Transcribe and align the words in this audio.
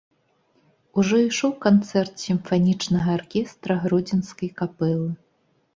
Ужо 1.01 1.17
ішоў 1.25 1.51
канцэрт 1.67 2.13
сімфанічнага 2.25 3.09
аркестра 3.19 3.73
гродзенскай 3.87 4.49
капэлы. 4.63 5.09